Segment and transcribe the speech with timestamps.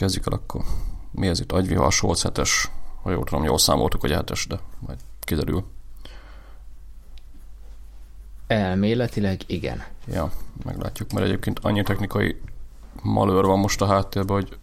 [0.00, 0.62] kezdjük el akkor.
[1.10, 1.52] Mi ez itt?
[1.52, 2.50] Agyvihar, Solc 7-es.
[3.02, 5.64] Ha jól tudom, jól számoltuk, hogy 7-es, de majd kiderül.
[8.46, 9.84] Elméletileg igen.
[10.06, 10.32] Ja,
[10.64, 12.40] meglátjuk, mert egyébként annyi technikai
[13.02, 14.58] malőr van most a háttérben, hogy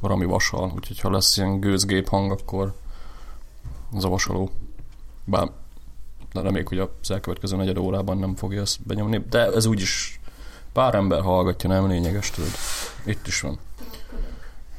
[0.00, 2.74] valami vasal, úgyhogy ha lesz ilyen gőzgép hang, akkor
[3.92, 4.50] az a vasaló.
[5.24, 5.50] Bár
[6.32, 10.20] de reméljük, hogy az elkövetkező negyed órában nem fogja ezt benyomni, de ez úgyis
[10.72, 12.50] pár ember hallgatja, nem lényeges, tudod.
[13.04, 13.58] Itt is van.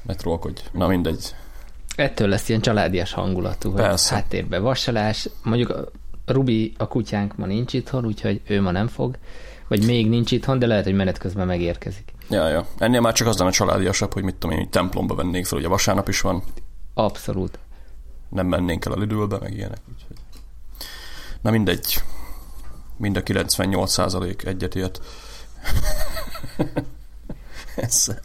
[0.08, 0.62] Ne trollkodj.
[0.72, 1.36] Na mindegy.
[1.96, 4.14] Ettől lesz ilyen családias hangulatú, hogy Persze.
[4.16, 5.30] háttérbe vasalás.
[5.44, 5.84] Mondjuk a
[6.26, 9.18] Rubi, a kutyánk ma nincs itthon, úgyhogy ő ma nem fog,
[9.68, 12.14] vagy még nincs itthon, de lehet, hogy menet közben megérkezik.
[12.30, 12.68] Ja, ja.
[12.78, 15.68] Ennél már csak az lenne családiasabb, hogy mit tudom én, hogy templomba vennénk fel, ugye
[15.68, 16.44] vasárnap is van,
[16.94, 17.60] Abszolút.
[18.30, 19.80] nem mennénk el a Lidlbe, meg ilyenek.
[19.94, 20.18] Úgyhogy.
[21.42, 22.02] Na mindegy.
[22.98, 25.02] Mind a 98% egyetért.
[27.76, 28.22] Ezzel.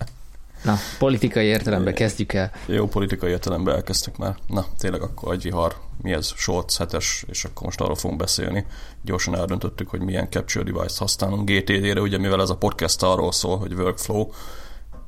[0.65, 2.52] Na, politikai értelemben kezdjük el.
[2.66, 4.37] Jó politikai értelemben elkezdtek már.
[4.46, 6.32] Na, tényleg akkor agyvihar, mi ez?
[6.37, 6.96] Shorts 7
[7.27, 8.66] és akkor most arról fogunk beszélni.
[9.02, 13.59] Gyorsan eldöntöttük, hogy milyen capture device használunk GTD-re, ugye mivel ez a podcast arról szól,
[13.59, 14.30] hogy workflow,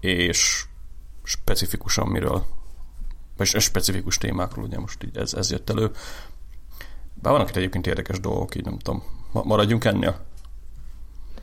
[0.00, 0.64] és
[1.22, 2.44] specifikusan miről,
[3.36, 5.90] vagy specifikus témákról, ugye most így ez, ez jött elő.
[7.14, 9.02] Bár vannak itt egyébként érdekes dolgok, így nem tudom.
[9.32, 10.24] Ma- Maradjunk ennél?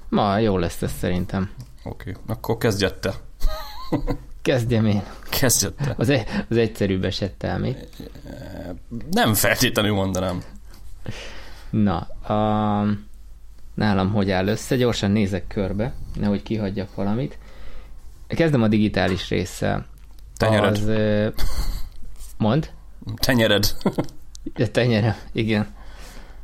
[0.09, 1.51] Ma jó lesz ez szerintem.
[1.83, 2.23] Oké, okay.
[2.27, 3.13] akkor kezdjette.
[4.41, 5.03] Kezdjem én.
[5.29, 5.93] Kezdjette.
[5.97, 7.75] Az, e- az egyszerűbb esettel mi?
[9.11, 10.43] Nem feltétlenül mondanám.
[11.69, 12.85] Na, a,
[13.73, 14.75] nálam hogy áll össze?
[14.75, 17.37] Gyorsan nézek körbe, nehogy kihagyjak valamit.
[18.27, 19.85] Kezdem a digitális résszel.
[20.37, 20.75] Tenyered.
[20.75, 20.91] Az,
[22.37, 22.71] mond?
[23.15, 23.75] Tenyered.
[24.71, 25.67] Tenyerem, igen.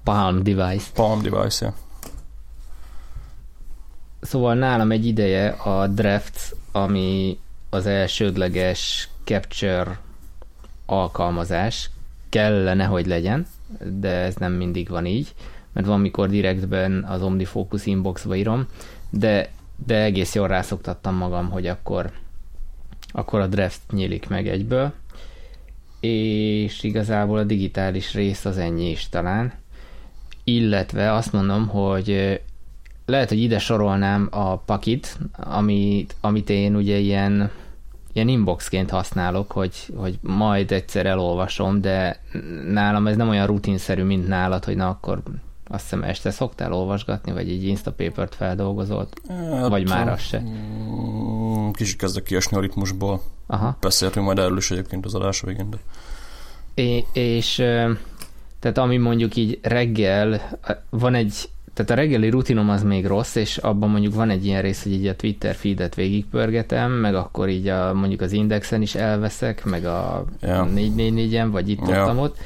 [0.03, 0.85] Palm device.
[0.93, 1.73] Palm device, ja.
[4.21, 7.37] Szóval nálam egy ideje a Drafts, ami
[7.69, 9.99] az elsődleges Capture
[10.85, 11.89] alkalmazás.
[12.29, 13.47] Kellene, hogy legyen,
[13.99, 15.33] de ez nem mindig van így,
[15.73, 18.67] mert van, mikor direktben az OmniFocus inboxba írom,
[19.09, 19.49] de,
[19.85, 22.11] de egész jól rászoktattam magam, hogy akkor,
[23.11, 24.93] akkor a Draft nyílik meg egyből,
[25.99, 29.53] és igazából a digitális rész az ennyi is talán.
[30.43, 32.41] Illetve azt mondom, hogy
[33.07, 37.51] lehet, hogy ide sorolnám a pakit, amit, amit én ugye ilyen,
[38.13, 42.21] ilyen inboxként használok, hogy, hogy majd egyszer elolvasom, de
[42.69, 45.21] nálam ez nem olyan rutinszerű, mint nálad, hogy na akkor
[45.69, 50.39] azt hiszem este szoktál olvasgatni, vagy egy Instapaper-t feldolgozolt, Hát, vagy már az se.
[50.39, 53.21] mm, Kicsit kezdek kiesni a ritmusból.
[53.47, 53.77] Aha.
[53.81, 55.77] Beszéltünk majd erről is egyébként az adás végén, de
[56.73, 57.55] É, és
[58.59, 60.41] tehát ami mondjuk így reggel,
[60.89, 64.61] van egy, tehát a reggeli rutinom az még rossz, és abban mondjuk van egy ilyen
[64.61, 68.95] rész, hogy így a Twitter feedet végigpörgetem, meg akkor így a, mondjuk az Indexen is
[68.95, 70.67] elveszek, meg a Ja.
[70.75, 72.15] 444-en, vagy itt ja.
[72.15, 72.37] ott.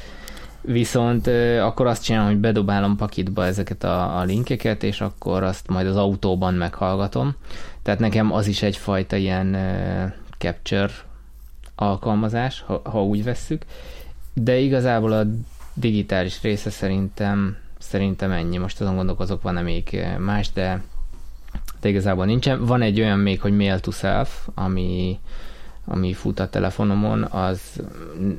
[0.60, 1.26] Viszont
[1.60, 5.96] akkor azt csinálom, hogy bedobálom pakitba ezeket a, a linkeket, és akkor azt majd az
[5.96, 7.34] autóban meghallgatom.
[7.82, 9.56] Tehát nekem az is egyfajta ilyen
[10.38, 10.92] capture
[11.74, 13.62] alkalmazás, ha, ha úgy vesszük.
[14.34, 15.26] De igazából a
[15.74, 18.56] digitális része szerintem szerintem ennyi.
[18.56, 20.82] Most azon gondolkozok, van-e még eh, más, de,
[21.80, 22.64] de igazából nincsen.
[22.64, 25.18] Van egy olyan még, hogy Mail to Self, ami,
[25.84, 27.60] ami fut a telefonomon, az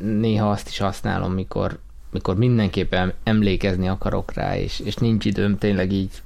[0.02, 1.80] néha azt is használom, mikor,
[2.12, 6.22] mikor mindenképpen emlékezni akarok rá, és, és nincs időm tényleg így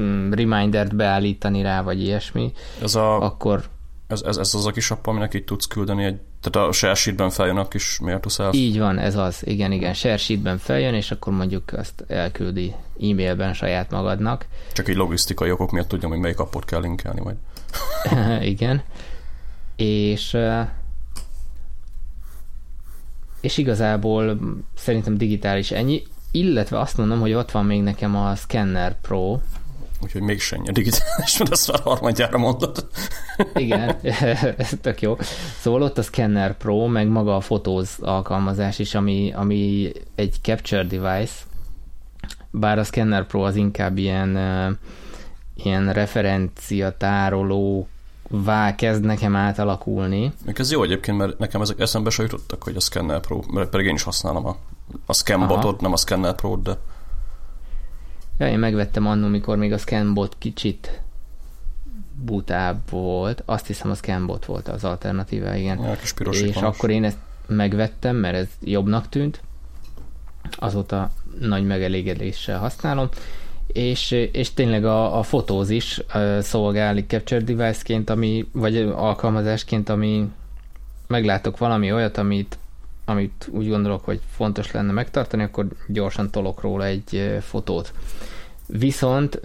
[0.00, 2.52] mm, remindert beállítani rá, vagy ilyesmi,
[2.82, 3.68] ez, a, akkor
[4.06, 7.30] ez, ez, ez az a kis app, aminek így tudsz küldeni egy, tehát a share
[7.30, 8.54] feljön a kis self.
[8.54, 9.46] Így van, ez az.
[9.46, 9.94] Igen, igen.
[9.94, 14.46] Share feljön, és akkor mondjuk azt elküldi e-mailben saját magadnak.
[14.72, 17.36] Csak így logisztikai okok miatt tudjam, hogy melyik appot kell linkelni majd.
[18.52, 18.82] igen.
[19.76, 20.36] És
[23.40, 24.38] és igazából
[24.74, 29.38] szerintem digitális ennyi, illetve azt mondom, hogy ott van még nekem a Scanner Pro,
[30.02, 32.88] Úgyhogy még senki digitális, mert ezt már harmadjára mondod.
[33.54, 33.96] Igen,
[34.82, 35.16] tök jó.
[35.60, 40.84] Szóval ott a Scanner Pro, meg maga a fotóz alkalmazás is, ami, ami egy capture
[40.84, 41.34] device,
[42.50, 44.38] bár a Scanner Pro az inkább ilyen,
[45.54, 47.88] ilyen referencia tároló
[48.28, 50.32] vá kezd nekem átalakulni.
[50.44, 53.70] Még ez jó egyébként, mert nekem ezek eszembe se jutottak, hogy a Scanner Pro, mert
[53.70, 54.56] pedig én is használom a,
[55.06, 56.78] a Scanbotot, nem a Scanner Pro, de
[58.38, 61.00] Ja, én megvettem annól, mikor még a Scanbot kicsit
[62.24, 63.42] butább volt.
[63.44, 65.82] Azt hiszem a Scanbot volt az alternatíva, igen.
[65.82, 66.76] ja, kis piros és ikonos.
[66.76, 69.40] akkor én ezt megvettem, mert ez jobbnak tűnt.
[70.50, 71.10] Azóta
[71.40, 73.08] nagy megelégedéssel használom.
[73.66, 80.28] És, és tényleg a, a fotóz is uh, szolgál capture device-ként, ami, vagy alkalmazásként, ami,
[81.06, 82.58] meglátok valami olyat, amit,
[83.08, 87.92] amit úgy gondolok, hogy fontos lenne megtartani, akkor gyorsan tolok róla egy fotót.
[88.68, 89.40] Viszont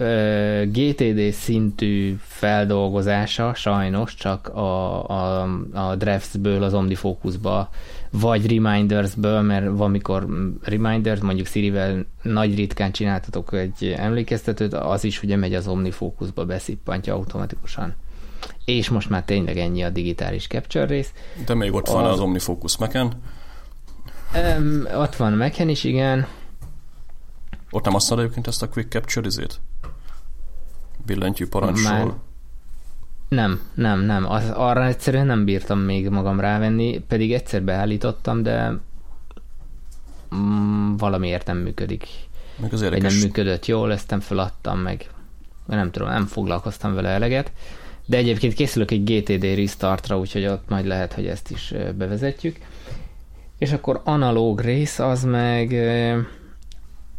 [0.64, 5.42] GTD szintű feldolgozása sajnos csak a, a,
[5.72, 7.68] a Draftsből az OmniFocusba,
[8.10, 10.26] vagy Remindersből, mert van mikor
[10.62, 17.14] Reminders, mondjuk Siri-vel nagy ritkán csináltatok egy emlékeztetőt, az is ugye megy az OmniFocusba, beszippantja
[17.14, 17.94] automatikusan.
[18.64, 21.12] És most már tényleg ennyi a digitális capture rész.
[21.46, 23.12] De még ott van az, az OmniFocus Mac-en.
[24.34, 26.26] Um, ott van Mac-en is, igen
[27.74, 29.60] ott nem használod egyébként ezt a quick capture izét?
[31.06, 31.92] Billentyű parancsol.
[31.92, 32.12] Már...
[33.28, 34.30] Nem, nem, nem.
[34.30, 38.78] Az, arra egyszerűen nem bírtam még magam rávenni, pedig egyszer beállítottam, de
[40.34, 42.06] mm, valamiért nem működik.
[42.56, 45.10] Meg az Vagy nem működött jól, ezt nem feladtam meg.
[45.66, 47.52] Nem tudom, nem foglalkoztam vele eleget.
[48.06, 52.58] De egyébként készülök egy GTD restartra, úgyhogy ott majd lehet, hogy ezt is bevezetjük.
[53.62, 55.74] És akkor analóg rész, az meg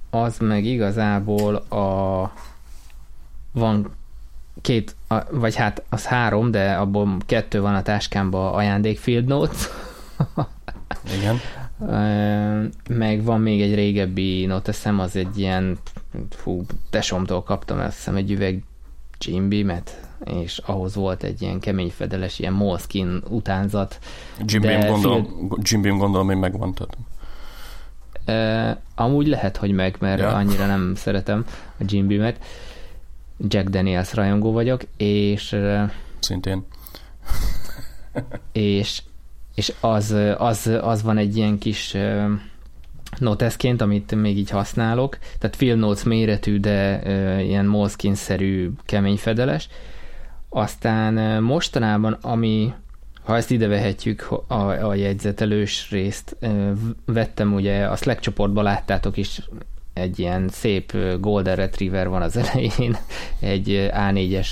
[0.09, 2.31] az meg igazából a
[3.51, 3.91] van
[4.61, 4.95] két,
[5.31, 9.67] vagy hát az három, de abból kettő van a táskámban ajándék Field Notes.
[11.17, 11.39] Igen.
[12.89, 15.77] meg van még egy régebbi note, eszem, az egy ilyen,
[16.29, 18.63] fú, tesomtól kaptam, azt hiszem egy üveg
[19.27, 23.99] Jim Beam-et, és ahhoz volt egy ilyen kemény fedeles, ilyen Moleskine utánzat.
[24.45, 25.51] Jim Beam gondolom, Field...
[25.61, 26.97] Jim Beam gondolom, hogy megvan, tehát
[28.27, 30.35] Uh, amúgy lehet, hogy meg, mert ja.
[30.35, 31.45] annyira nem szeretem
[31.79, 32.43] a Jim Beam-et.
[33.47, 35.51] Jack Daniels rajongó vagyok, és...
[35.51, 35.81] Uh,
[36.19, 36.65] Szintén.
[38.51, 39.01] és,
[39.55, 42.31] és az, az, az van egy ilyen kis uh,
[43.17, 49.67] noteszként, amit még így használok, tehát Field Notes méretű, de uh, ilyen Moleskine-szerű kemény fedeles.
[50.49, 52.73] Aztán uh, mostanában, ami
[53.23, 56.37] ha ezt ide vehetjük, a, a jegyzetelős részt,
[57.05, 59.41] vettem ugye, a Slack csoportban láttátok is,
[59.93, 62.97] egy ilyen szép Golden Retriever van az elején,
[63.39, 64.47] egy A4-es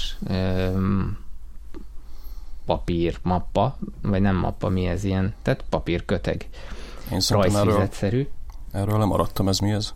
[2.66, 6.48] papír mappa, vagy nem mappa, mi ez ilyen, tehát papírköteg.
[7.12, 7.68] Én szerintem
[8.72, 9.94] erről, lemaradtam, ez mi ez?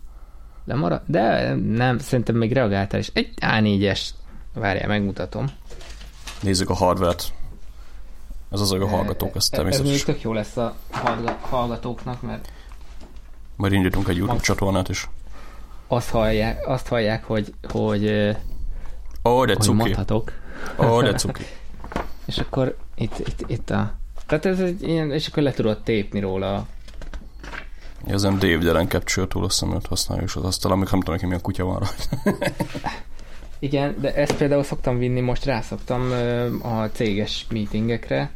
[0.64, 3.10] Lemarad, de nem, szerintem még reagáltál is.
[3.12, 4.00] Egy A4-es,
[4.54, 5.46] várjál, megmutatom.
[6.40, 7.32] Nézzük a hardware-t.
[8.50, 9.94] Ez az, hogy a hallgatók ezt természetesen.
[9.94, 10.74] Ez még tök jó lesz a
[11.40, 12.52] hallgatóknak, mert
[13.56, 15.08] majd indítunk egy YouTube csatornát is.
[15.86, 18.36] Azt hallják, azt hallják hogy, hogy,
[19.24, 19.76] Ó, de cuki.
[19.76, 20.32] mondhatok.
[20.78, 21.44] Ó, de cuki.
[22.26, 23.94] és akkor itt, itt, itt a...
[24.26, 26.66] Tehát ez egy ilyen, és akkor le tudod tépni róla
[28.06, 31.26] ez nem Dave Deren Capture túl, azt hiszem, használjuk az asztal, amik nem tudom, neki
[31.26, 32.46] milyen kutya van rajta.
[33.58, 36.10] Igen, de ezt például szoktam vinni, most rászoktam
[36.62, 38.30] a céges meetingekre,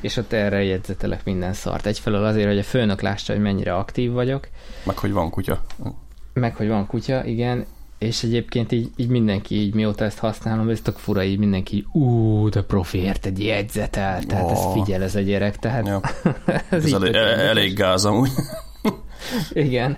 [0.00, 1.86] és ott erre jegyzetelek minden szart.
[1.86, 4.48] Egyfelől azért, hogy a főnök lássa, hogy mennyire aktív vagyok.
[4.84, 5.62] Meg, hogy van kutya.
[6.32, 7.66] Meg, hogy van kutya, igen.
[7.98, 11.86] És egyébként így, így mindenki, így mióta ezt használom, ez tök fura, így mindenki így,
[11.92, 14.52] ú, de profiért egy jegyzetel, tehát oh.
[14.52, 16.00] ez figyel ez a gyerek, tehát ja.
[16.70, 18.30] ez, ez elég, elég gáz amúgy.
[19.52, 19.96] Igen.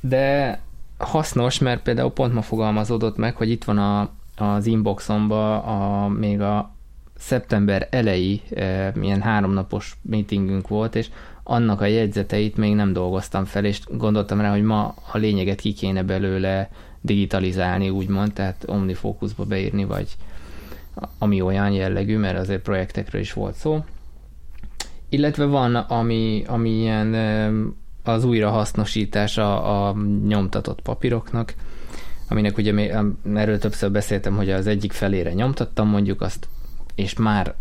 [0.00, 0.58] De
[0.98, 6.40] hasznos, mert például pont ma fogalmazódott meg, hogy itt van a, az inboxomba a, még
[6.40, 6.74] a
[7.18, 11.08] szeptember elejé e, milyen háromnapos meetingünk volt, és
[11.42, 15.72] annak a jegyzeteit még nem dolgoztam fel, és gondoltam rá, hogy ma a lényeget ki
[15.72, 20.16] kéne belőle digitalizálni, úgymond, tehát OmniFocusba beírni, vagy
[21.18, 23.84] ami olyan jellegű, mert azért projektekről is volt szó.
[25.12, 27.14] Illetve van, ami, ami ilyen
[28.02, 31.54] az újrahasznosítása a nyomtatott papíroknak,
[32.28, 32.90] aminek ugye
[33.34, 36.48] erről többször beszéltem, hogy az egyik felére nyomtattam mondjuk azt,
[36.94, 37.54] és már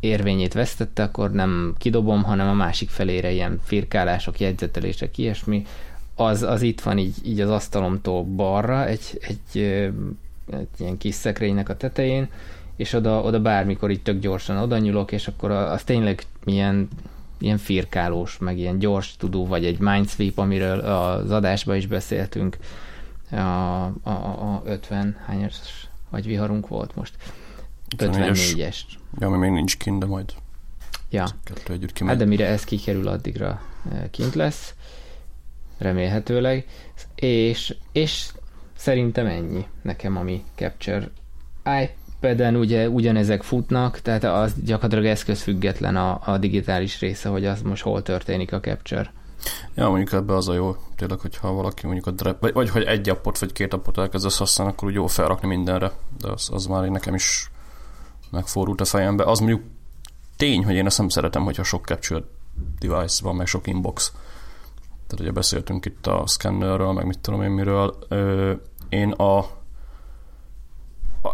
[0.00, 5.66] érvényét vesztette, akkor nem kidobom, hanem a másik felére ilyen firkálások, jegyzetelések, ilyesmi,
[6.14, 9.62] az, az itt van így, így az asztalomtól balra, egy, egy,
[10.50, 12.28] egy ilyen kis szekrénynek a tetején,
[12.78, 16.88] és oda, oda bármikor így tök gyorsan oda nyúlok, és akkor az tényleg milyen
[17.38, 22.56] ilyen firkálós, meg ilyen gyors tudó, vagy egy mindsweep, amiről az adásban is beszéltünk,
[23.30, 27.14] a, a, a 50 hányas vagy viharunk volt most?
[27.96, 28.76] 54-es.
[29.18, 30.32] Ja, ami még nincs kint, de majd
[31.10, 31.26] ja.
[31.44, 32.12] kettő együtt kimegy.
[32.12, 34.74] Hát de mire ez kikerül, addigra e, kint lesz,
[35.78, 36.66] remélhetőleg,
[37.14, 38.32] és, és
[38.76, 41.10] szerintem ennyi nekem, ami Capture
[42.20, 47.82] iPad-en ugye ugyanezek futnak, tehát az gyakorlatilag eszközfüggetlen a, a digitális része, hogy az most
[47.82, 49.12] hol történik a capture.
[49.74, 52.82] Ja, mondjuk ebbe az a jó, tényleg, hogyha valaki mondjuk a drep, vagy, vagy hogy
[52.82, 56.66] egy appot, vagy két appot elkezdesz használni, akkor úgy jó felrakni mindenre, de az, az
[56.66, 57.50] már nekem is
[58.30, 59.24] megfordult a fejembe.
[59.24, 59.62] Az mondjuk
[60.36, 62.24] tény, hogy én ezt nem szeretem, hogyha sok capture
[62.78, 64.12] device van, meg sok inbox.
[65.06, 67.96] Tehát ugye beszéltünk itt a scannerről, meg mit tudom én miről.
[68.08, 68.52] Ö,
[68.88, 69.57] én a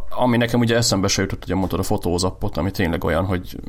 [0.08, 3.60] ami nekem ugye eszembe se jutott, ugye mondtad a fotózappot, ami tényleg olyan, hogy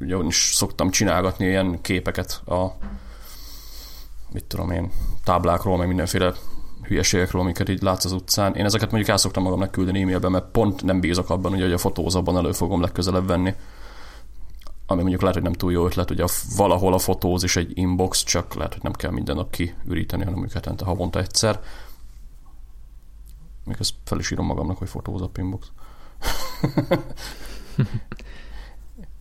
[0.00, 2.76] ugye is szoktam csinálgatni ilyen képeket a
[4.32, 4.90] mit tudom én,
[5.24, 6.32] táblákról, meg mindenféle
[6.82, 8.54] hülyeségekről, amiket így látsz az utcán.
[8.54, 11.72] Én ezeket mondjuk el szoktam magamnak küldeni e-mailben, mert pont nem bízok abban, ugye, hogy
[11.72, 13.54] a fotózabban elő fogom legközelebb venni.
[14.86, 16.24] Ami mondjuk lehet, hogy nem túl jó ötlet, ugye
[16.56, 20.46] valahol a fotóz is egy inbox, csak lehet, hogy nem kell minden nap kiüríteni, hanem
[20.52, 21.60] hetente havonta egyszer.
[23.64, 25.66] Még ezt fel is írom magamnak, hogy fotózap inbox.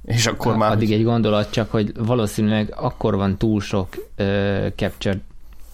[0.05, 0.71] És akkor már...
[0.71, 5.21] Addig egy gondolat csak, hogy valószínűleg akkor van túl sok uh, capture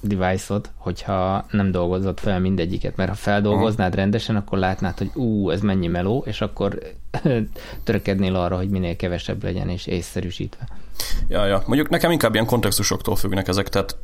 [0.01, 4.01] device-od, hogyha nem dolgozott fel mindegyiket, mert ha feldolgoznád Aha.
[4.01, 6.79] rendesen, akkor látnád, hogy ú, ez mennyi meló, és akkor
[7.83, 10.67] törekednél arra, hogy minél kevesebb legyen, és észszerűsítve.
[11.27, 11.63] Ja, ja.
[11.65, 13.97] Mondjuk nekem inkább ilyen kontextusoktól függnek ezek, tehát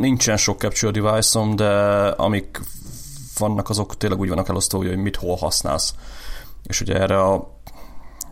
[0.00, 1.68] nincsen sok capture device-om, de
[2.06, 2.60] amik
[3.38, 5.94] vannak, azok tényleg úgy vannak elosztva, hogy mit hol használsz.
[6.62, 7.54] És ugye erre a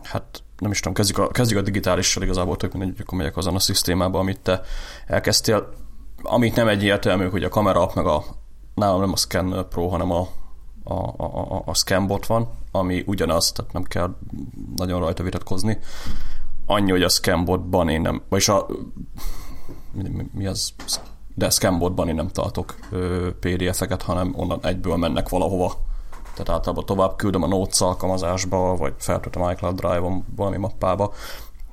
[0.03, 3.55] hát nem is tudom, kezdjük a, kezdjük a digitálissal igazából tök mindegy, akkor megyek azon
[3.55, 4.61] a szisztémába, amit te
[5.07, 5.73] elkezdtél.
[6.21, 8.23] Amit nem egyértelmű, hogy a kamera, meg a
[8.75, 10.27] nálam nem a Scan Pro, hanem a,
[10.83, 10.93] a,
[11.23, 14.15] a, a Scanbot van, ami ugyanaz, tehát nem kell
[14.75, 15.79] nagyon rajta vitatkozni.
[16.65, 18.65] Annyi, hogy a Scanbotban én nem, vagyis a
[19.91, 20.73] mi, mi az,
[21.35, 22.75] de a Scanbotban én nem tartok
[23.39, 25.73] PDF-eket, hanem onnan egyből mennek valahova
[26.35, 31.13] tehát általában tovább küldöm a Notes alkalmazásba, vagy feltöltöm a iCloud Drive-on valami mappába,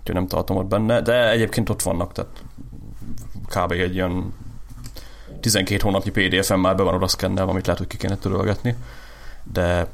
[0.01, 2.31] úgyhogy nem tartom ott benne, de egyébként ott vannak, tehát
[3.47, 3.73] kb.
[3.73, 4.35] egy ilyen
[5.41, 8.77] 12 hónapnyi PDF-en már be van oda szkennelve, amit lehet, hogy ki kéne törölgetni,
[9.53, 9.89] de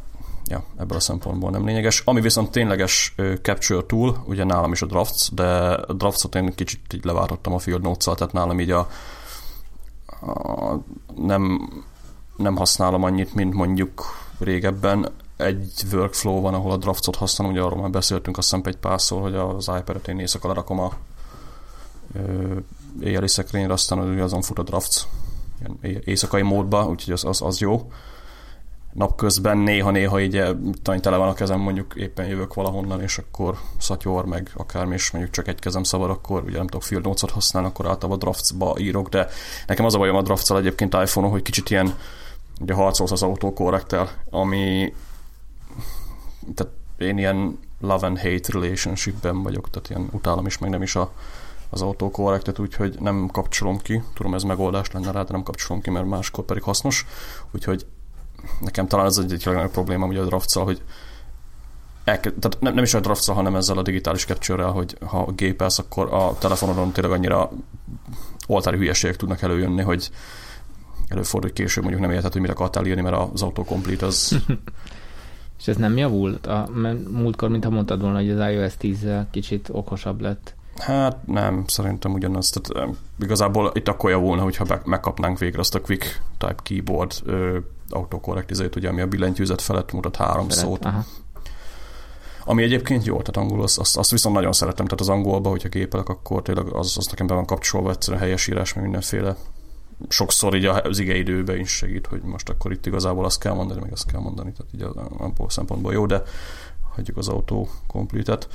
[0.44, 2.02] ja, ebből a szempontból nem lényeges.
[2.04, 6.92] Ami viszont tényleges capture tool, ugye nálam is a Drafts, de a Drafts-ot én kicsit
[6.92, 8.88] így leváltottam a Field notes tehát nálam így a,
[11.16, 11.70] nem,
[12.36, 14.04] nem használom annyit, mint mondjuk
[14.38, 18.76] régebben egy workflow van, ahol a draftsot használom, ugye arról már beszéltünk azt hiszem egy
[18.76, 20.92] párszor, hogy az iPad-et én éjszaka lerakom a
[23.00, 25.02] éjjeli szekrényre, aztán azon fut a drafts
[25.60, 27.92] ilyen éjszakai módba, úgyhogy az, az, az jó.
[28.98, 30.42] Napközben néha-néha így
[30.82, 35.10] talán tele van a kezem, mondjuk éppen jövök valahonnan, és akkor szatyor, meg akármi, és
[35.10, 38.74] mondjuk csak egy kezem szabad, akkor ugye nem tudok field notes használni, akkor általában draftsba
[38.78, 39.28] írok, de
[39.66, 41.94] nekem az a bajom a drafts egyébként iPhone-on, hogy kicsit ilyen
[42.60, 44.94] ugye harcolsz az autokorrektel, ami
[46.54, 50.96] tehát én ilyen love and hate relationshipben vagyok, tehát ilyen utálom is, meg nem is
[50.96, 51.12] a,
[51.70, 55.90] az autokorrektet, úgyhogy nem kapcsolom ki, tudom ez megoldás lenne rá, de nem kapcsolom ki,
[55.90, 57.06] mert máskor pedig hasznos,
[57.50, 57.86] úgyhogy
[58.60, 60.82] nekem talán ez egy legnagyobb probléma ugye a draft hogy
[62.04, 65.78] elke, tehát nem, nem is a draft hanem ezzel a digitális capture hogy ha gépelsz,
[65.78, 67.50] akkor a telefonodon tényleg annyira
[68.46, 70.10] oltári hülyeségek tudnak előjönni, hogy
[71.08, 74.36] előfordul, hogy később mondjuk nem érted, hogy mire akartál írni, mert az autocomplete az...
[75.58, 76.46] És ez nem javult?
[76.46, 80.54] A, mert múltkor, mintha mondtad volna, hogy az iOS 10 kicsit okosabb lett.
[80.78, 82.50] Hát nem, szerintem ugyanaz.
[82.50, 82.88] Tehát,
[83.20, 87.58] igazából itt akkor javulna, hogyha megkapnánk végre azt a Quick Type Keyboard ö,
[87.88, 90.84] autocorrect izét, ugye, ami a billentyűzet felett mutat három felett, szót.
[90.84, 91.04] Aha.
[92.44, 95.68] Ami egyébként jó, tehát angol, azt, azt, azt viszont nagyon szeretem, tehát az angolba, hogyha
[95.68, 99.36] gépelek, akkor tényleg az, az nekem be van kapcsolva egyszerűen helyesírás, meg mindenféle
[100.08, 103.92] sokszor így az időben is segít, hogy most akkor itt igazából azt kell mondani, meg
[103.92, 104.82] azt kell mondani, tehát így
[105.38, 106.22] a szempontból jó, de
[106.94, 108.48] hagyjuk az autó kompletet.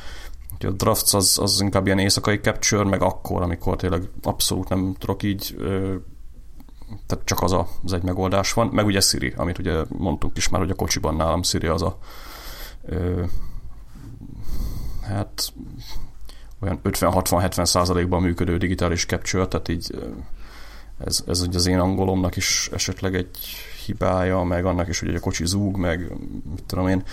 [0.60, 5.24] A drafts az, az inkább ilyen éjszakai capture, meg akkor, amikor tényleg abszolút nem tudok
[5.24, 5.56] így
[7.06, 10.50] tehát csak az, a, az egy megoldás van, meg ugye Siri, amit ugye mondtunk is
[10.50, 11.98] már, hogy a kocsiban nálam Siri az a
[15.02, 15.54] hát
[16.60, 19.96] olyan 50-60-70 százalékban működő digitális capture, tehát így
[20.98, 23.38] ez, ez ugye az én angolomnak is esetleg egy
[23.86, 26.00] hibája, meg annak is, hogy a kocsi zúg, meg
[26.50, 27.04] mit tudom én,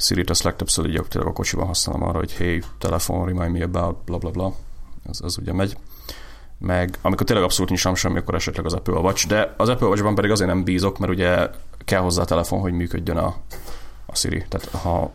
[0.00, 3.96] Siri-t ezt legtöbbször így tényleg a kocsiban használom arra, hogy hey, telefon, remind me about,
[4.04, 4.54] bla bla bla.
[5.08, 5.76] Ez, ez ugye megy.
[6.58, 10.14] Meg amikor tényleg abszolút nincs semmi, akkor esetleg az Apple Watch, de az Apple Watch-ban
[10.14, 11.50] pedig azért nem bízok, mert ugye
[11.84, 13.34] kell hozzá a telefon, hogy működjön a,
[14.06, 14.44] a Siri.
[14.48, 15.10] Tehát ha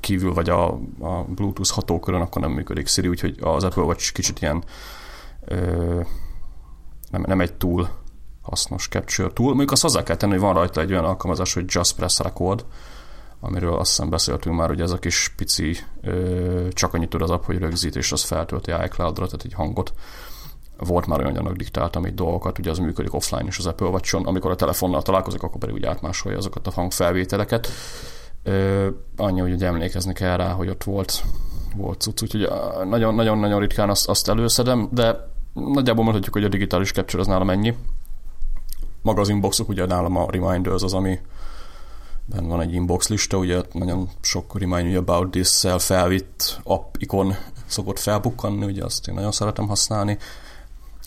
[0.00, 0.66] kívül vagy a,
[1.00, 4.64] a Bluetooth hatókörön, akkor nem működik Siri, úgyhogy az Apple Watch kicsit ilyen
[5.44, 6.00] ö,
[7.10, 7.88] nem, nem egy túl
[8.42, 9.48] hasznos capture tool.
[9.48, 12.64] Mondjuk azt hozzá kell tenni, hogy van rajta egy olyan alkalmazás, hogy Just Press Record,
[13.46, 15.76] amiről azt hiszem beszéltünk már, hogy ez a kis pici,
[16.70, 19.92] csak annyit tud az app, hogy rögzít, és az feltölti iCloud-ra, tehát egy hangot.
[20.78, 24.14] Volt már olyan, hogy diktáltam egy dolgokat, ugye az működik offline is az Apple watch
[24.14, 27.68] amikor a telefonnal találkozik, akkor pedig úgy átmásolja azokat a hangfelvételeket.
[29.16, 31.22] Annyi, hogy ugye emlékezni kell rá, hogy ott volt
[31.76, 32.48] volt cucc, úgyhogy
[32.88, 37.74] nagyon-nagyon ritkán azt, azt előszedem, de nagyjából mondhatjuk, hogy a digitális capture az nálam ennyi.
[39.02, 41.18] Maga az inboxok, ugye nálam a reminders az, ami
[42.26, 47.34] benne van egy inbox lista, ugye nagyon sok remind me about this-szel felvitt app ikon
[47.66, 50.18] szokott felbukkanni, ugye azt én nagyon szeretem használni,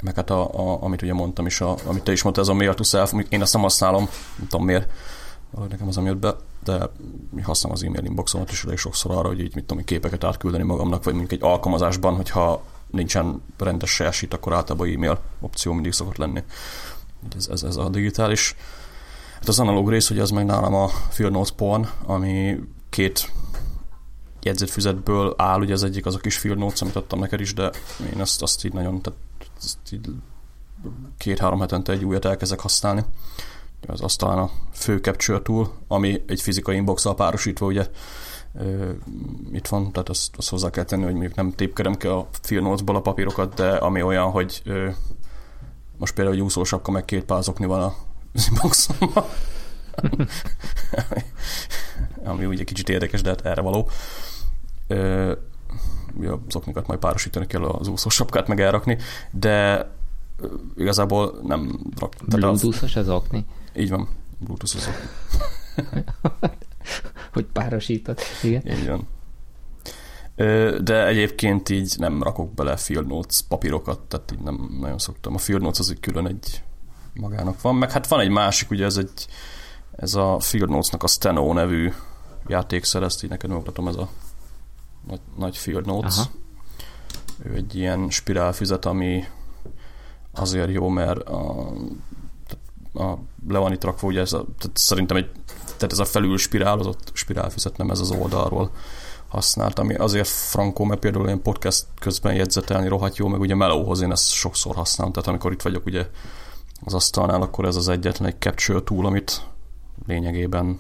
[0.04, 2.54] meg hát a, a, amit ugye mondtam is, a, amit te is mondtad, ez a
[2.54, 4.92] mail to self, én azt nem használom, nem tudom miért,
[5.50, 6.90] valahogy nekem az nem jött be, de
[7.44, 11.04] használom az e-mail inboxomat is elég sokszor arra, hogy így mit tudom, képeket átküldeni magamnak,
[11.04, 16.44] vagy mondjuk egy alkalmazásban, hogyha nincsen rendes share akkor általában e-mail opció mindig szokott lenni.
[17.36, 18.56] Ez, ez, ez a digitális.
[19.38, 23.32] Hát az analóg rész, hogy az meg nálam a Field Notes Porn, ami két
[24.42, 27.72] jegyzetfüzetből áll, ugye az egyik az a kis Field Notes, amit adtam neked is, de
[28.14, 29.20] én azt, azt így nagyon, tehát
[29.92, 30.10] így
[31.18, 33.04] két-három hetente egy újat elkezdek használni.
[33.88, 37.88] Az azt talán a fő capture tool, ami egy fizikai inbox párosítva ugye
[39.52, 42.64] itt van, tehát azt, azt hozzá kell tenni, hogy mondjuk nem tépkedem ki a Field
[42.64, 44.62] Notes-ból a papírokat, de ami olyan, hogy
[45.98, 47.96] most például egy úszósapka meg két pázokni van a
[48.50, 49.26] inboxomban.
[52.24, 53.90] ami ugye kicsit érdekes, de hát erre való.
[54.88, 55.34] Ö,
[56.20, 58.98] ja, zoknikat majd párosítani kell az úszósapkát meg elrakni,
[59.32, 59.88] de
[60.76, 62.14] igazából nem rak.
[62.26, 63.46] Bluetooth-os az okni?
[63.76, 66.04] Így van, Bluetooth az okni.
[67.34, 68.68] hogy párosított, igen.
[68.68, 69.08] Így van.
[70.84, 75.34] De egyébként így nem rakok bele Field Notes papírokat, tehát így nem nagyon szoktam.
[75.34, 76.64] A Field Notes az egy külön egy
[77.20, 79.28] magának van, meg hát van egy másik, ugye ez egy
[79.98, 81.94] ez a Field Notes-nak a Steno nevű
[82.48, 84.10] játékszer, ezt így neked megmutatom, ez a
[85.08, 86.18] nagy, nagy Field Notes.
[86.18, 86.30] Aha.
[87.44, 89.24] Ő egy ilyen spirálfüzet, ami
[90.34, 91.68] azért jó, mert a,
[92.94, 95.32] a le van itt rakva, ugye ez a, tehát szerintem egy,
[95.78, 98.72] tehát ez a felül spirálozott spirálfüzet, nem ez az oldalról
[99.28, 104.02] használt, ami azért frankó, mert például én podcast közben jegyzetelni rohadt jó, meg ugye melóhoz
[104.02, 106.08] én ezt sokszor használom, tehát amikor itt vagyok ugye
[106.84, 109.48] az asztalnál, akkor ez az egyetlen egy capture tool, amit
[110.08, 110.80] lényegében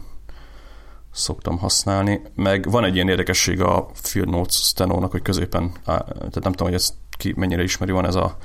[1.11, 2.21] szoktam használni.
[2.35, 6.73] Meg van egy ilyen érdekesség a Field Notes Steno-nak, hogy középen, tehát nem tudom, hogy
[6.73, 8.37] ezt ki mennyire ismeri, van ez a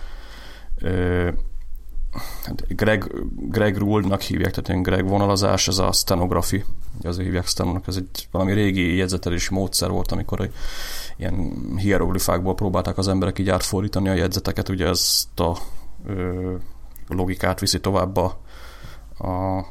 [0.78, 1.30] ö,
[2.42, 3.12] hát Greg,
[3.48, 6.64] Greg Rule-nak hívják, tehát ilyen Greg vonalazás, ez a stenografi,
[7.02, 10.50] azért hívják Stenónak, ez egy valami régi jegyzetelési módszer volt, amikor
[11.16, 15.56] ilyen hieroglifákból próbálták az emberek így átfordítani a jegyzeteket, ugye ezt a
[16.06, 16.54] ö,
[17.12, 18.38] logikát viszi tovább a,
[19.18, 19.64] a,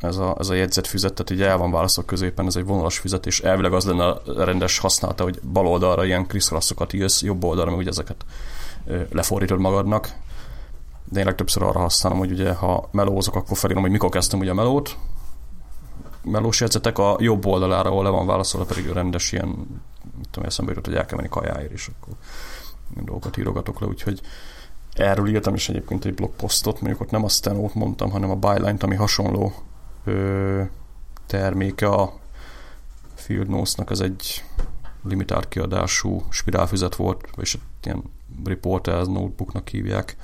[0.00, 3.26] ez a, ez a jegyzetfüzet, tehát így el van válaszok középen, ez egy vonalas füzet,
[3.26, 7.70] és elvileg az lenne a rendes használata, hogy bal oldalra ilyen kriszkraszokat írsz, jobb oldalra
[7.70, 8.24] meg ugye ezeket
[9.10, 10.12] lefordítod magadnak.
[11.04, 14.50] De én legtöbbször arra használom, hogy ugye ha melózok, akkor felírom, hogy mikor kezdtem ugye
[14.50, 14.96] a melót.
[16.24, 19.66] Melós jegyzetek a jobb oldalára, ahol le van válaszolva, pedig rendes ilyen,
[20.30, 22.14] tudom, eszembe jutott, hogy el kell menni kajáért, és akkor
[23.04, 24.20] dolgokat írogatok le, úgyhogy
[24.94, 28.82] erről írtam is egyébként egy blogposztot, mondjuk ott nem a Stenót mondtam, hanem a Byline-t,
[28.82, 29.52] ami hasonló
[30.04, 30.62] ö,
[31.26, 32.12] terméke a
[33.14, 34.44] Field Notes-nak, ez egy
[35.04, 38.02] limitált kiadású spirálfüzet volt, és ilyen
[38.44, 40.16] Reporters notebooknak hívják.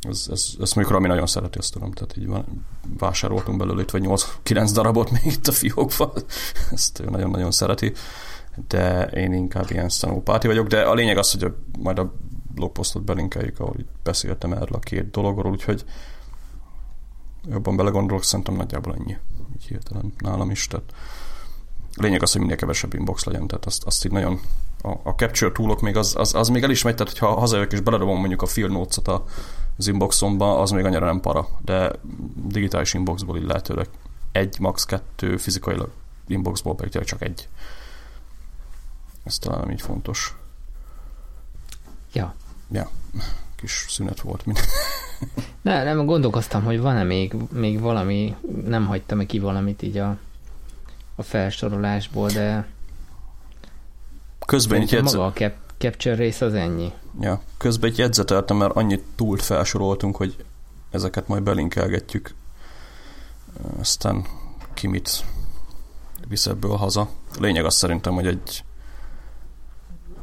[0.00, 2.66] Ez, ez, ezt mondjuk Rami nagyon szereti, azt tudom, tehát így van,
[2.98, 4.04] vásároltunk belőle itt vagy
[4.44, 6.10] 8-9 darabot még itt a fiókban,
[6.70, 7.92] ezt nagyon-nagyon szereti,
[8.68, 12.12] de én inkább ilyen stenopáti vagyok, de a lényeg az, hogy majd a
[12.58, 15.84] blogposztot belinkeljük, ahol beszéltem erről a két dologról, úgyhogy
[17.48, 19.16] jobban belegondolok, szerintem nagyjából ennyi.
[19.56, 20.66] Így hirtelen nálam is.
[20.66, 20.94] Tehát
[21.96, 24.40] lényeg az, hogy minél kevesebb inbox legyen, tehát azt, azt így nagyon
[24.82, 27.72] a, a capture toolok még az, az, az még el is megy, tehát hogyha hazajövök
[27.72, 29.22] és beledobom mondjuk a field notes-ot
[29.76, 31.92] az inboxomba, az még annyira nem para, de
[32.44, 33.88] digitális inboxból így lehetőleg
[34.32, 34.84] egy, max.
[34.84, 35.90] kettő, fizikailag
[36.26, 37.48] inboxból pedig csak egy.
[39.24, 40.36] Ez talán így fontos.
[42.12, 42.34] Ja.
[42.70, 42.90] Ja,
[43.56, 44.46] kis szünet volt.
[44.46, 44.60] Mint
[45.62, 50.16] ne, nem, gondolkoztam, hogy van-e még, még valami, nem hagytam-e ki valamit így a,
[51.14, 52.66] a felsorolásból, de
[54.46, 55.12] közben egy jegyzet...
[55.12, 56.92] Maga a cap, capture rész az ennyi.
[57.20, 60.44] Ja, közben egy jegyzeteltem, mert annyit túlt felsoroltunk, hogy
[60.90, 62.34] ezeket majd belinkelgetjük.
[63.78, 64.24] Aztán
[64.74, 65.24] ki mit
[66.28, 67.08] visz ebből haza.
[67.38, 68.64] Lényeg az szerintem, hogy egy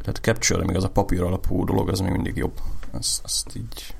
[0.06, 2.60] tehát capture, még az a papír alapú dolog, az még mindig jobb.
[2.94, 3.96] Ezt, ezt így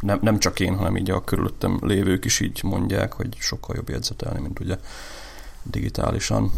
[0.00, 3.88] nem, nem csak én, hanem így a körülöttem lévők is így mondják, hogy sokkal jobb
[3.88, 4.78] jegyzetelni, mint ugye
[5.62, 6.52] digitálisan.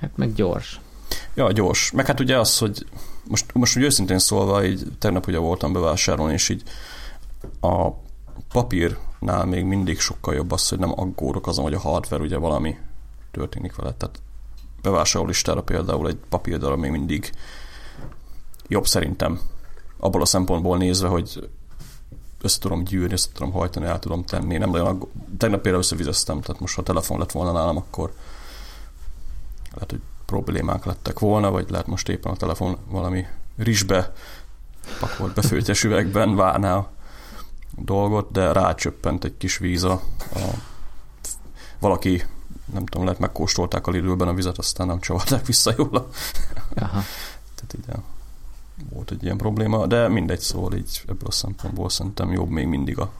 [0.00, 0.80] Hát meg gyors.
[1.34, 1.90] Ja, gyors.
[1.90, 2.86] Meg hát ugye az, hogy
[3.28, 6.62] most, most úgy őszintén szólva, így tegnap ugye voltam bevásárolni, és így
[7.60, 7.90] a
[8.52, 12.76] papírnál még mindig sokkal jobb az, hogy nem aggódok azon, hogy a hardware ugye valami
[13.30, 13.92] történik vele.
[13.92, 14.20] Tehát
[14.82, 17.32] bevásárlólistára például egy papírdarab még mindig
[18.68, 19.40] jobb szerintem.
[19.96, 21.48] Abból a szempontból nézve, hogy
[22.40, 24.58] össze tudom gyűrni, össze tudom hajtani, el tudom tenni.
[24.58, 28.12] Nem nagyon, tegnap például összevizeztem, tehát most ha a telefon lett volna nálam, akkor
[29.72, 34.12] lehet, hogy problémák lettek volna, vagy lehet most éppen a telefon valami rizsbe
[35.00, 36.90] pakolt befőttes üvegben várná a
[37.70, 40.02] dolgot, de rácsöppent egy kis víz a,
[40.34, 40.40] a
[41.78, 42.24] valaki
[42.72, 46.08] nem tudom, lehet megkóstolták a lidőben a vizet, aztán nem csavarták vissza jól.
[46.74, 47.02] Aha.
[47.54, 48.02] Tehát így
[48.90, 52.98] volt egy ilyen probléma, de mindegy, szóval így ebből a szempontból szerintem jobb még mindig
[52.98, 53.10] a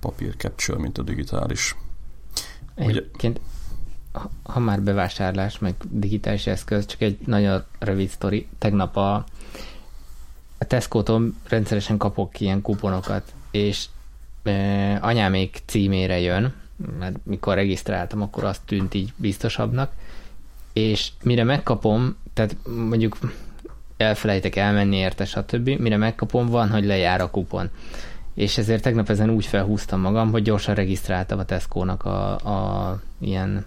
[0.00, 1.76] papír capture, mint a digitális.
[2.74, 3.40] Egyébként,
[4.14, 4.24] Ugye...
[4.42, 8.48] ha már bevásárlás, meg digitális eszköz, csak egy nagyon rövid sztori.
[8.58, 9.14] Tegnap a,
[10.58, 13.86] a Tesco-tól rendszeresen kapok ilyen kuponokat, és
[14.42, 16.54] e, anyámék címére jön,
[16.98, 19.92] mert mikor regisztráltam, akkor azt tűnt így biztosabbnak,
[20.72, 22.56] és mire megkapom, tehát
[22.88, 23.18] mondjuk
[23.96, 25.68] elfelejtek elmenni érte, stb.
[25.68, 27.70] Mire megkapom, van, hogy lejár a kupon.
[28.34, 33.64] És ezért tegnap ezen úgy felhúztam magam, hogy gyorsan regisztráltam a Tesco-nak a, a ilyen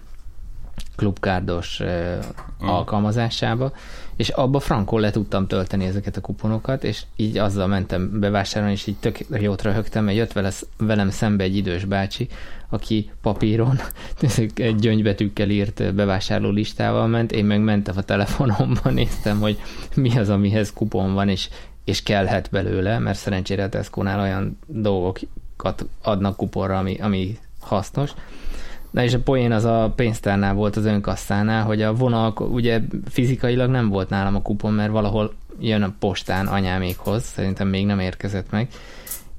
[0.96, 2.68] klubkárdos mm.
[2.68, 3.72] alkalmazásába,
[4.16, 8.86] és abba frankon le tudtam tölteni ezeket a kuponokat, és így azzal mentem bevásárolni, és
[8.86, 12.28] így tök jót röhögtem, mert jött vele, velem szembe egy idős bácsi,
[12.68, 13.80] aki papíron
[14.54, 19.60] egy gyöngybetűkkel írt bevásárló listával ment, én meg mentem a telefonomban, néztem, hogy
[19.94, 21.48] mi az, amihez kupon van, és,
[21.84, 28.12] és kellhet belőle, mert szerencsére a Tesco-nál olyan dolgokat adnak kuponra, ami, ami hasznos,
[28.90, 33.70] Na és a poén az a pénztárnál volt az önkasszánál, hogy a vonal, ugye fizikailag
[33.70, 38.50] nem volt nálam a kupon, mert valahol jön a postán anyámékhoz, szerintem még nem érkezett
[38.50, 38.68] meg,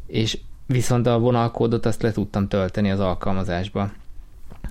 [0.08, 3.92] és viszont a vonalkódot azt le tudtam tölteni az alkalmazásba.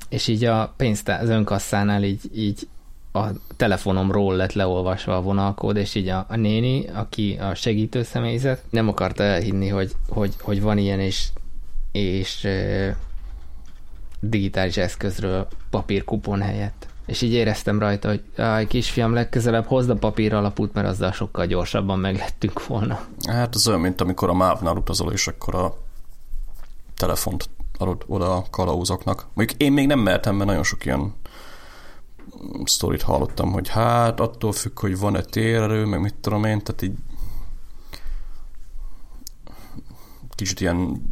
[0.08, 2.68] És így a pénztár, az önkasszánál így, így
[3.12, 8.62] a telefonomról lett leolvasva a vonalkód, és így a, a néni, aki a segítő személyzet,
[8.70, 11.28] nem akarta elhinni, hogy, hogy, hogy van ilyen, és,
[11.92, 12.48] és
[14.20, 16.86] digitális eszközről papírkupon helyett.
[17.06, 21.46] És így éreztem rajta, hogy aj, kisfiam, legközelebb hozd a papír alapút, mert azzal sokkal
[21.46, 23.00] gyorsabban meglettünk volna.
[23.28, 25.76] Hát ez olyan, mint amikor a MÁV-nál utazol, és akkor a
[26.96, 29.26] telefont adod oda a kalauzoknak.
[29.34, 31.14] Mondjuk én még nem mertem, mert nagyon sok ilyen
[32.64, 36.94] sztorit hallottam, hogy hát attól függ, hogy van-e térerő, meg mit tudom én, tehát így
[40.34, 41.02] kicsit ilyen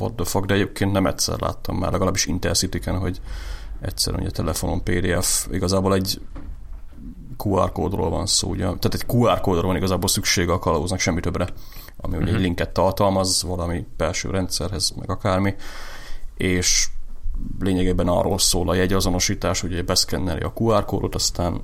[0.00, 3.20] what the fuck, de egyébként nem egyszer láttam már, legalábbis Intercity-ken, hogy
[3.80, 6.20] egyszer hogy a telefonon PDF, igazából egy
[7.36, 8.62] QR kódról van szó, ugye?
[8.62, 11.44] tehát egy QR kódról van igazából szüksége a kalauznak, semmi többre,
[11.96, 12.20] ami uh-huh.
[12.20, 12.42] ugye egy mhm.
[12.42, 15.54] linket tartalmaz valami belső rendszerhez, meg akármi,
[16.36, 16.88] és
[17.58, 21.60] lényegében arról szól a jegyazonosítás, hogy beszkenneli a QR kódot, aztán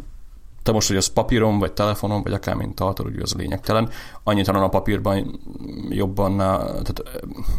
[0.62, 3.90] te most, hogy az papíron, vagy telefonon, vagy akár mint tartod, ugye az lényegtelen.
[4.22, 5.40] Annyit talán a papírban
[5.88, 7.02] jobban, tehát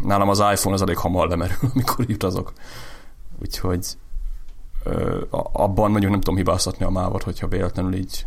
[0.04, 2.54] nálam az iPhone az elég hamar lemerül, amikor utazok.
[3.42, 3.86] Úgyhogy
[5.52, 8.26] abban mondjuk nem tudom hibáztatni a mávat, hogyha véletlenül így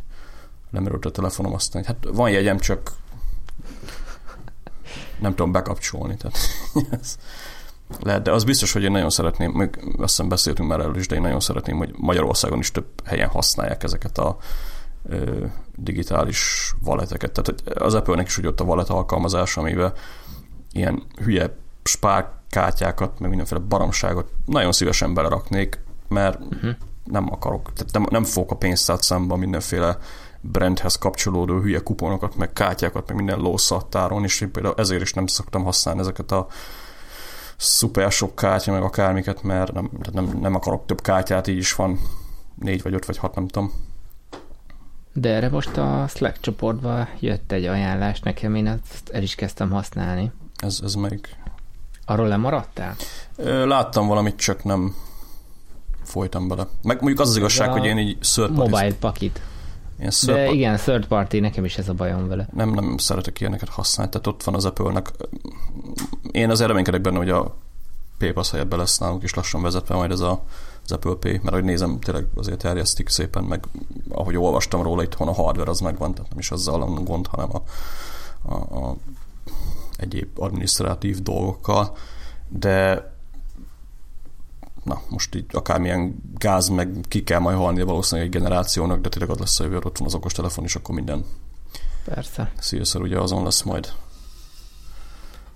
[0.71, 2.93] lemerült a telefonom, aztán hát van jegyem, csak
[5.19, 6.17] nem tudom bekapcsolni.
[6.17, 6.39] Tehát
[7.01, 7.19] ez
[8.03, 11.07] lehet, de az biztos, hogy én nagyon szeretném, még azt hiszem beszéltünk már erről is,
[11.07, 14.37] de én nagyon szeretném, hogy Magyarországon is több helyen használják ezeket a
[15.09, 15.45] ö,
[15.75, 17.33] digitális valeteket.
[17.33, 19.93] Tehát az Apple-nek is úgy ott a valet alkalmazás, amiben
[20.73, 26.71] ilyen hülye spárkártyákat, meg mindenféle baromságot nagyon szívesen beleraknék, mert uh-huh.
[27.05, 29.99] nem akarok, tehát nem, nem fogok a pénztárcámban mindenféle
[30.41, 35.27] brandhez kapcsolódó hülye kuponokat, meg kártyákat, meg minden lószattáron, és én például ezért is nem
[35.27, 36.47] szoktam használni ezeket a
[37.57, 41.99] szuper sok kártya, meg akármiket, mert nem, nem, nem akarok több kártyát, így is van
[42.55, 43.73] négy vagy öt vagy hat, nem tudom.
[45.13, 49.71] De erre most a Slack csoportba jött egy ajánlás nekem, én ezt el is kezdtem
[49.71, 50.33] használni.
[50.57, 51.29] Ez, ez meg...
[52.05, 52.97] Arról lemaradtál?
[53.65, 54.95] Láttam valamit, csak nem
[56.03, 56.67] folytam bele.
[56.83, 59.41] Meg mondjuk az az igazság, hogy én így third Mobile pakit.
[59.99, 62.49] Ilyen De igen, third party, nekem is ez a bajom vele.
[62.53, 65.11] Nem, nem szeretek ilyeneket használni, tehát ott van az Apple-nek.
[66.31, 67.57] Én az reménykedek benne, hogy a
[68.19, 70.43] PayPass helyett lesz nálunk is lassan vezetve majd ez a,
[70.85, 73.65] az Apple Pay, mert ahogy nézem, tényleg azért terjesztik szépen, meg
[74.09, 77.49] ahogy olvastam róla, itthon a hardware az megvan, tehát nem is azzal a gond, hanem
[77.53, 77.63] a,
[78.55, 78.97] a, a
[79.97, 81.97] egyéb administratív dolgokkal,
[82.49, 83.15] de
[84.87, 89.31] na, most így akármilyen gáz, meg ki kell majd halni valószínűleg egy generációnak, de tényleg
[89.31, 91.25] az lesz a jövő, ott van az okos telefon, és akkor minden
[92.05, 92.53] Persze.
[92.59, 93.93] szíveszor ugye azon lesz majd.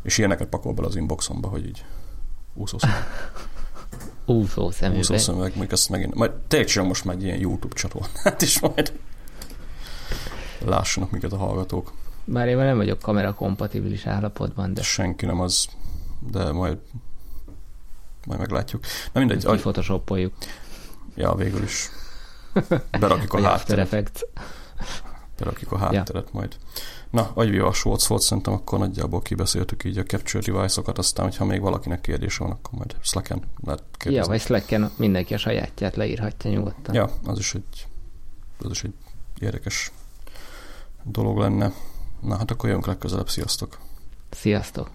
[0.02, 1.84] És ilyeneket pakol bele az inboxomba, hogy így
[2.54, 2.90] úszószor.
[4.26, 5.00] Úszó szemüveg.
[5.00, 8.92] Úszó szemüveg, még ezt megint, majd tényleg most már egy ilyen YouTube csatornát is majd
[10.64, 11.92] lássanak minket a hallgatók.
[12.24, 15.68] Bár én már nem vagyok kamera kompatibilis állapotban, De senki nem az,
[16.30, 16.78] de majd
[18.26, 18.84] majd meglátjuk.
[19.12, 20.34] Na mindegy, agy, photoshopoljuk.
[21.14, 21.88] ja, végül is
[22.90, 24.26] berakjuk a hátteret,
[25.38, 26.56] berakjuk a hátteret majd.
[27.10, 31.60] Na, agyvívas volt volt, szerintem akkor nagyjából kibeszéltük így a capture device-okat, aztán, hogyha még
[31.60, 34.28] valakinek kérdése van, akkor majd Slack-en lehet Ja, kérdezni.
[34.32, 36.94] vagy Slacken mindenki a sajátját leírhatja nyugodtan.
[36.94, 37.86] Ja, az is egy,
[38.58, 38.94] az is egy
[39.38, 39.92] érdekes
[41.02, 41.72] dolog lenne.
[42.20, 43.78] Na hát akkor jövünk legközelebb, sziasztok!
[44.30, 44.90] Sziasztok!